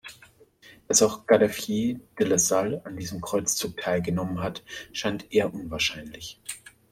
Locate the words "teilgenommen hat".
3.77-4.63